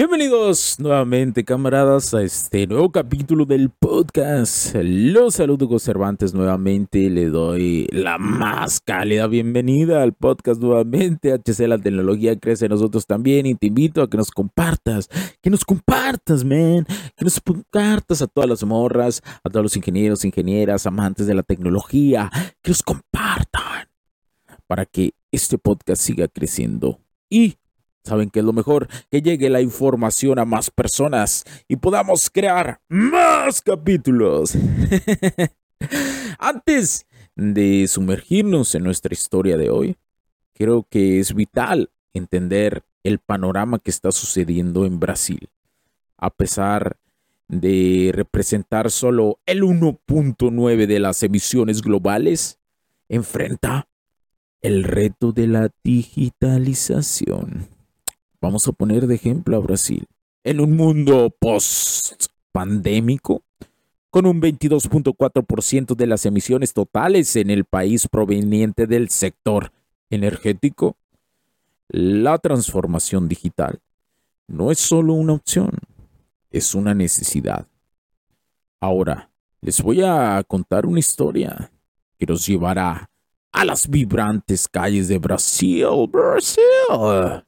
[0.00, 4.74] Bienvenidos nuevamente, camaradas, a este nuevo capítulo del podcast.
[4.82, 6.32] Los saludo, Cervantes.
[6.32, 10.58] Nuevamente le doy la más cálida bienvenida al podcast.
[10.58, 13.44] Nuevamente, HC La Tecnología crece en nosotros también.
[13.44, 15.10] Y te invito a que nos compartas,
[15.42, 20.24] que nos compartas, man, que nos compartas a todas las morras, a todos los ingenieros,
[20.24, 22.30] ingenieras, amantes de la tecnología,
[22.62, 23.90] que nos compartan
[24.66, 27.00] para que este podcast siga creciendo.
[27.28, 27.56] Y
[28.04, 28.88] ¿Saben qué es lo mejor?
[29.10, 34.54] Que llegue la información a más personas y podamos crear más capítulos.
[36.38, 37.06] Antes
[37.36, 39.96] de sumergirnos en nuestra historia de hoy,
[40.54, 45.48] creo que es vital entender el panorama que está sucediendo en Brasil.
[46.16, 46.96] A pesar
[47.48, 52.58] de representar solo el 1.9 de las emisiones globales,
[53.08, 53.88] enfrenta
[54.60, 57.79] el reto de la digitalización.
[58.40, 60.06] Vamos a poner de ejemplo a Brasil.
[60.44, 63.42] En un mundo post-pandémico,
[64.08, 69.72] con un 22.4% de las emisiones totales en el país proveniente del sector
[70.08, 70.96] energético,
[71.88, 73.80] la transformación digital
[74.48, 75.72] no es solo una opción,
[76.50, 77.66] es una necesidad.
[78.80, 79.30] Ahora,
[79.60, 81.70] les voy a contar una historia
[82.18, 83.10] que nos llevará
[83.52, 87.44] a las vibrantes calles de Brasil, Brasil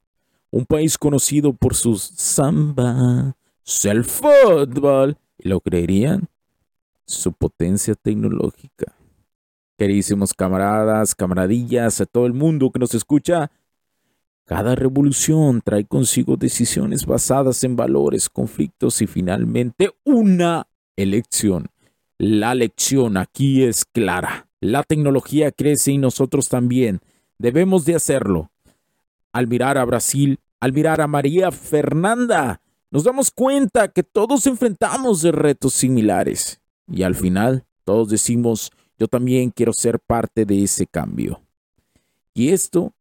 [0.52, 3.34] un país conocido por sus samba,
[3.84, 6.28] el fútbol, lo creerían,
[7.06, 8.94] su potencia tecnológica.
[9.78, 13.50] Queridísimos camaradas, camaradillas, a todo el mundo que nos escucha,
[14.44, 21.68] cada revolución trae consigo decisiones basadas en valores, conflictos y finalmente una elección.
[22.18, 24.48] La lección aquí es clara.
[24.60, 27.00] La tecnología crece y nosotros también.
[27.38, 28.51] Debemos de hacerlo
[29.32, 32.60] al mirar a Brasil, al mirar a María Fernanda,
[32.90, 36.60] nos damos cuenta que todos enfrentamos de retos similares.
[36.86, 41.40] Y al final, todos decimos, yo también quiero ser parte de ese cambio.
[42.34, 42.92] Y esto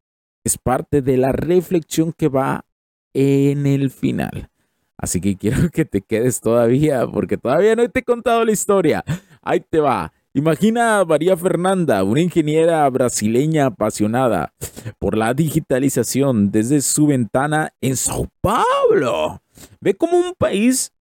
[0.44, 2.66] es parte de la reflexión que va
[3.14, 4.50] en el final.
[4.97, 9.03] Así que quiero que te quedes todavía, porque todavía no te he contado la historia.
[9.41, 10.14] Ahí te va.
[10.34, 14.53] Imagina a María Fernanda, una ingeniera brasileña apasionada
[14.97, 19.41] por la digitalización desde su ventana en Sao Paulo.
[19.81, 20.94] Ve cómo un país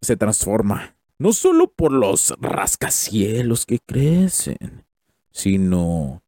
[0.00, 4.86] se transforma, no solo por los rascacielos que crecen,
[5.32, 6.22] sino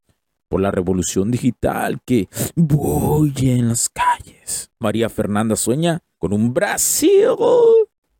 [0.51, 4.71] por la revolución digital que bulle en las calles.
[4.79, 7.29] María Fernanda sueña con un Brasil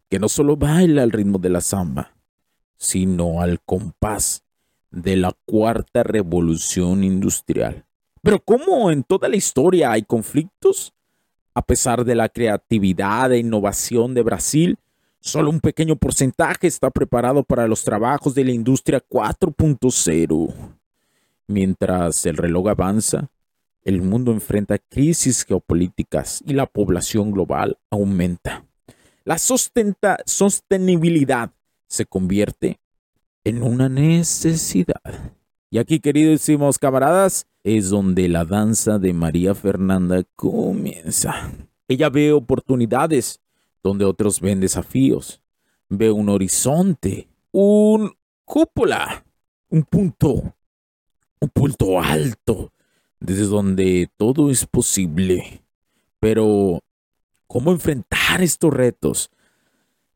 [0.09, 2.15] que no solo baila al ritmo de la samba,
[2.81, 4.43] sino al compás
[4.91, 7.85] de la cuarta revolución industrial.
[8.23, 10.95] Pero ¿cómo en toda la historia hay conflictos?
[11.55, 14.79] A pesar de la creatividad e innovación de Brasil,
[15.21, 20.55] solo un pequeño porcentaje está preparado para los trabajos de la industria 4.0.
[21.47, 23.29] Mientras el reloj avanza,
[23.85, 28.65] el mundo enfrenta crisis geopolíticas y la población global aumenta.
[29.25, 31.53] La sostenibilidad
[31.91, 32.81] se convierte
[33.45, 35.35] en una necesidad.
[35.71, 41.53] Y aquí, queridísimos camaradas, es donde la danza de María Fernanda comienza.
[41.89, 43.41] Ella ve oportunidades
[43.83, 45.43] donde otros ven desafíos.
[45.89, 48.13] Ve un horizonte, un
[48.45, 49.25] cúpula,
[49.69, 50.55] un punto,
[51.41, 52.73] un punto alto,
[53.19, 55.65] desde donde todo es posible.
[56.21, 56.81] Pero,
[57.49, 59.31] ¿cómo enfrentar estos retos?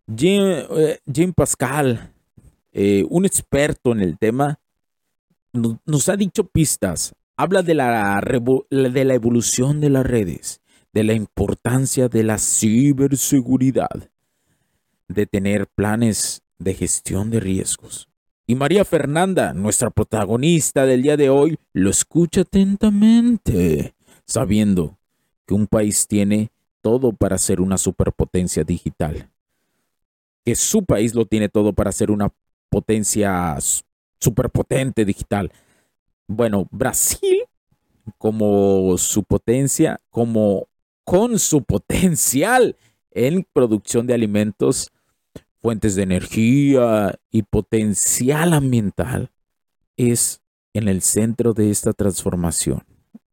[0.07, 2.13] Jean, eh, Pascal,
[2.73, 4.59] eh, un experto en el tema,
[5.53, 7.15] nos ha dicho pistas.
[7.37, 8.21] Habla de la,
[8.71, 10.61] de la evolución de las redes,
[10.93, 14.11] de la importancia de la ciberseguridad,
[15.09, 18.09] de tener planes de gestión de riesgos.
[18.47, 23.95] Y María Fernanda, nuestra protagonista del día de hoy, lo escucha atentamente,
[24.27, 24.99] sabiendo
[25.47, 26.51] que un país tiene
[26.83, 29.31] todo para ser una superpotencia digital.
[30.45, 32.33] Que su país lo tiene todo para ser una
[32.69, 33.57] potencia
[34.19, 35.51] superpotente digital.
[36.27, 37.45] Bueno, Brasil
[38.19, 40.69] como su potencia, como
[41.05, 42.77] con su potencial
[43.11, 44.91] en producción de alimentos,
[45.63, 49.31] fuentes de energía y potencial ambiental,
[49.97, 50.41] es
[50.75, 52.83] en el centro de esta transformación.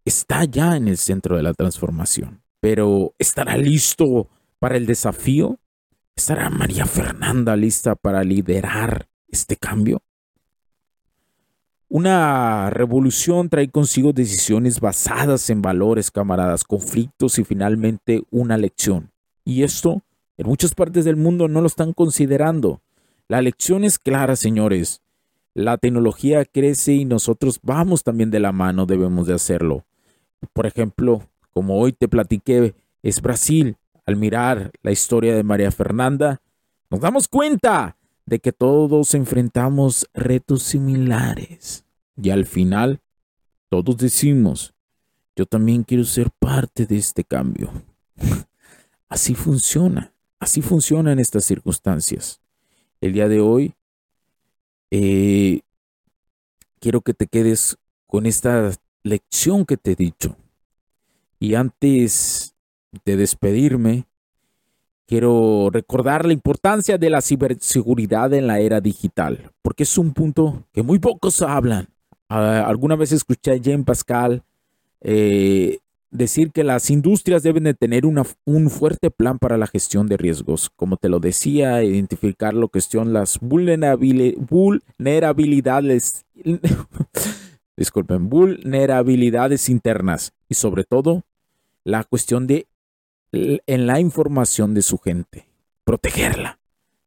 [0.06, 4.30] Está ya en el centro de la transformación, pero ¿estará listo
[4.60, 5.60] para el desafío?
[6.16, 10.02] ¿Estará María Fernanda lista para liderar este cambio?
[11.90, 19.12] Una revolución trae consigo decisiones basadas en valores, camaradas, conflictos y finalmente una lección.
[19.44, 20.02] Y esto
[20.38, 22.82] en muchas partes del mundo no lo están considerando.
[23.28, 25.02] La lección es clara, señores.
[25.54, 29.84] La tecnología crece y nosotros vamos también de la mano, debemos de hacerlo.
[30.54, 32.74] Por ejemplo, como hoy te platiqué,
[33.04, 33.76] es Brasil.
[34.06, 36.42] Al mirar la historia de María Fernanda,
[36.90, 41.86] nos damos cuenta de que todos enfrentamos retos similares.
[42.22, 43.02] Y al final,
[43.70, 44.74] todos decimos,
[45.36, 47.72] yo también quiero ser parte de este cambio.
[49.10, 52.42] así funciona, así funciona en estas circunstancias.
[53.00, 53.76] El día de hoy,
[54.92, 55.62] eh,
[56.80, 57.78] quiero que te quedes
[58.08, 58.72] con esta
[59.04, 60.36] lección que te he dicho.
[61.40, 62.51] Y antes
[63.06, 64.06] de despedirme,
[65.08, 70.66] quiero recordar la importancia de la ciberseguridad en la era digital, porque es un punto
[70.72, 71.88] que muy pocos hablan.
[72.30, 74.44] Ah, alguna vez escuché a Jean Pascal
[75.02, 75.80] eh,
[76.12, 80.70] decir que las industrias deben de tener un fuerte plan para la gestión de riesgos.
[80.76, 86.26] Como te lo decía, identificar la cuestión, las vulnerabilidades,
[87.78, 91.24] disculpen, vulnerabilidades internas y sobre todo
[91.84, 92.68] la cuestión de
[93.32, 95.48] en la información de su gente,
[95.84, 96.60] protegerla.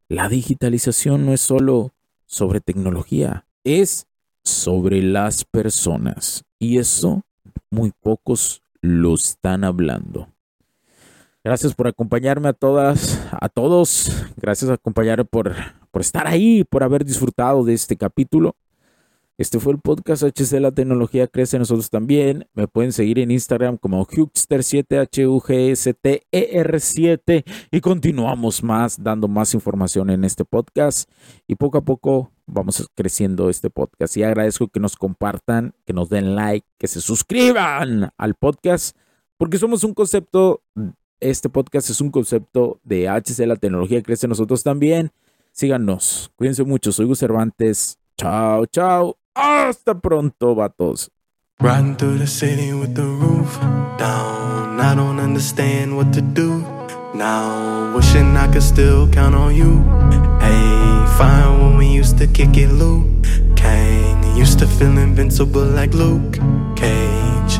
[0.07, 1.93] La digitalización no es solo
[2.25, 4.07] sobre tecnología, es
[4.43, 6.43] sobre las personas.
[6.59, 7.23] Y eso
[7.69, 10.29] muy pocos lo están hablando.
[11.43, 14.11] Gracias por acompañarme a todas, a todos.
[14.37, 15.53] Gracias por acompañarme por,
[15.91, 18.55] por estar ahí, por haber disfrutado de este capítulo.
[19.37, 22.47] Este fue el podcast HC La Tecnología Crece Nosotros también.
[22.53, 27.43] Me pueden seguir en Instagram como Hugster7, H-U-G-S-T-E-R-7.
[27.69, 31.11] Y continuamos más, dando más información en este podcast.
[31.47, 34.15] Y poco a poco vamos creciendo este podcast.
[34.15, 38.95] Y agradezco que nos compartan, que nos den like, que se suscriban al podcast.
[39.35, 40.63] Porque somos un concepto,
[41.19, 45.11] este podcast es un concepto de HC La Tecnología Crece Nosotros también.
[45.51, 46.31] Síganos.
[46.37, 46.93] Cuídense mucho.
[46.93, 47.99] Soy Gus Cervantes.
[48.17, 49.17] Chao, chao.
[49.35, 51.09] Hasta pronto, vatos.
[51.59, 53.59] Riding through the city with the roof
[53.97, 54.79] down.
[54.79, 56.63] I don't understand what to do
[57.13, 57.93] now.
[57.95, 59.83] Wishing I could still count on you.
[60.39, 63.07] Hey, fine when we used to kick it, Luke.
[63.57, 66.39] Kang used to feel invincible like Luke
[66.77, 67.59] Cage.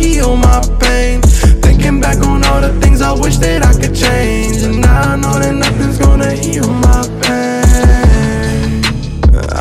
[0.00, 1.20] heal my pain.
[1.64, 4.62] Thinking back on all the things I wish that I could change.
[4.66, 8.82] And now I know that nothing's gonna heal my pain.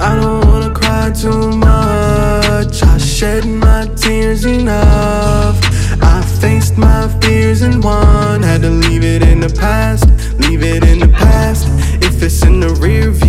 [0.08, 2.84] I don't wanna cry too much.
[2.84, 5.58] I shed my tears enough.
[6.01, 8.41] I faced my fears and won.
[8.43, 10.05] Had to leave it in the past,
[10.43, 11.67] leave it in the past.
[12.08, 13.28] If it's in the rear view,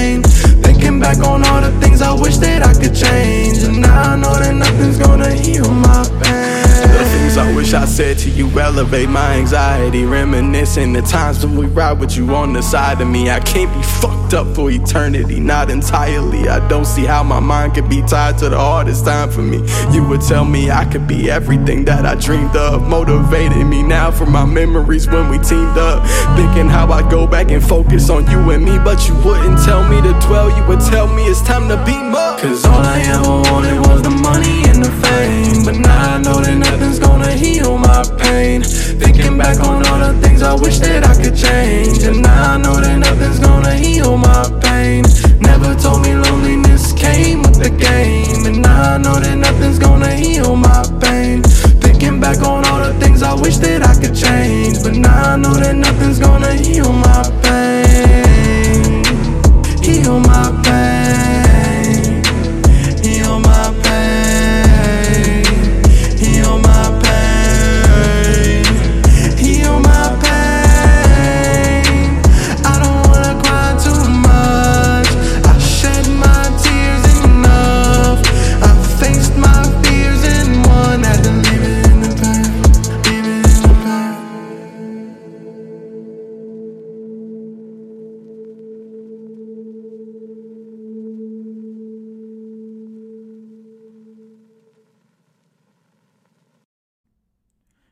[8.81, 10.05] elevate my anxiety.
[10.05, 13.29] Reminiscing the times when we ride with you on the side of me.
[13.29, 16.49] I can't be fucked up for eternity, not entirely.
[16.49, 19.57] I don't see how my mind could be tied to the hardest time for me.
[19.91, 22.87] You would tell me I could be everything that I dreamed of.
[22.87, 23.67] Motivated
[24.11, 26.05] now for my memories when we teamed up.
[26.35, 29.87] Thinking how I'd go back and focus on you and me, but you wouldn't tell
[29.87, 30.49] me to dwell.
[30.55, 32.39] You would tell me it's time to beam up.
[32.39, 35.65] Cause all I ever wanted was the money and the fame.
[35.65, 38.63] But now I know that nothing's gonna heal my pain.
[38.63, 42.03] Thinking back on all the things I wish that I could change.
[42.03, 45.03] And now I know that nothing's gonna heal my pain.
[45.39, 46.90] Never told me loneliness